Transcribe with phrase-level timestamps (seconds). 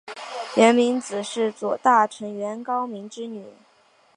[0.57, 3.51] 源明子是左大臣源高明之女。